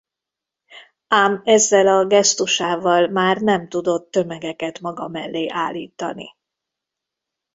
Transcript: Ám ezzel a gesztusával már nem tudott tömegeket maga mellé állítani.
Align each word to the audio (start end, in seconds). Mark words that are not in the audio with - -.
Ám 1.07 1.41
ezzel 1.43 1.87
a 1.87 2.05
gesztusával 2.05 3.07
már 3.07 3.37
nem 3.41 3.69
tudott 3.69 4.11
tömegeket 4.11 4.79
maga 4.79 5.07
mellé 5.07 5.47
állítani. 5.49 6.35